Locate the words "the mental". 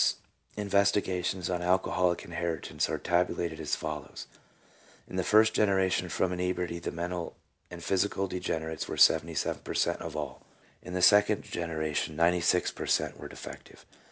6.79-7.35